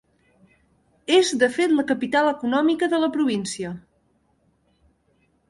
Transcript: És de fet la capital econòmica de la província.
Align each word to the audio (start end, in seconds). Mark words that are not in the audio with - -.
És 1.17 1.29
de 1.43 1.49
fet 1.57 1.75
la 1.81 1.85
capital 1.91 2.31
econòmica 2.31 2.91
de 2.95 3.01
la 3.05 3.11
província. 3.19 3.77